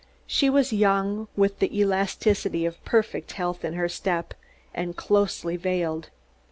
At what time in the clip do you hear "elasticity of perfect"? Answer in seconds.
1.79-3.33